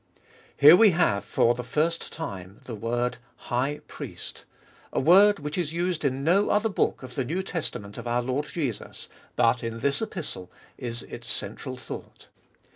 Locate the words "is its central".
10.75-11.77